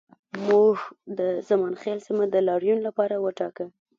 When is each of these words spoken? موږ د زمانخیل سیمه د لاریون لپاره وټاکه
موږ 0.47 0.75
د 1.19 1.19
زمانخیل 1.49 1.99
سیمه 2.07 2.25
د 2.29 2.35
لاریون 2.47 2.79
لپاره 2.87 3.15
وټاکه 3.25 3.65